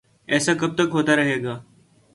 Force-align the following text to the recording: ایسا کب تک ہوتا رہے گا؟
ایسا 0.27 0.53
کب 0.53 0.75
تک 0.75 0.89
ہوتا 0.93 1.15
رہے 1.15 1.43
گا؟ 1.43 1.59